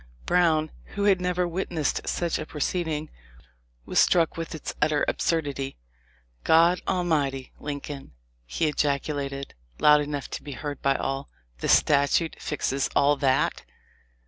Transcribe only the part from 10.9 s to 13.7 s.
all, 'the statute fixes all that!'